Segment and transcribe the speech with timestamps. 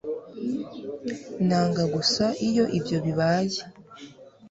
[1.47, 3.59] nanga gusa iyo ibyo bibaye